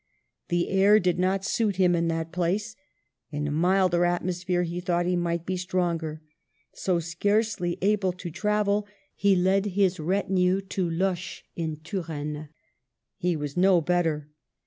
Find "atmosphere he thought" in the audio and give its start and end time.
4.03-5.05